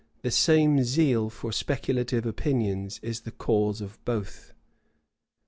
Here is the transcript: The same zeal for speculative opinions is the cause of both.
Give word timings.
The 0.23 0.31
same 0.31 0.81
zeal 0.83 1.29
for 1.29 1.51
speculative 1.51 2.25
opinions 2.25 2.99
is 3.03 3.21
the 3.21 3.29
cause 3.29 3.81
of 3.81 4.03
both. 4.03 4.51